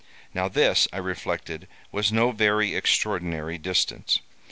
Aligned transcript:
Now 0.33 0.47
this, 0.47 0.87
I 0.91 0.97
reflected, 0.97 1.67
was 1.91 2.11
no 2.11 2.31
very 2.31 2.73
extraordinary 2.73 3.59
distance. 3.59 4.17